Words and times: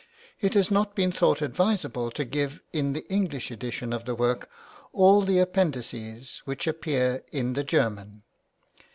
It 0.39 0.55
has 0.55 0.71
not 0.71 0.95
been 0.95 1.11
thought 1.11 1.43
advisable 1.43 2.09
to 2.09 2.25
give 2.25 2.59
in 2.73 2.93
the 2.93 3.05
English 3.07 3.51
edition 3.51 3.93
of 3.93 4.05
the 4.05 4.15
work 4.15 4.49
all 4.93 5.21
the 5.21 5.37
Appendixes 5.37 6.41
which 6.45 6.65
appear 6.65 7.23
in 7.31 7.53
the 7.53 7.63
German. 7.63 8.23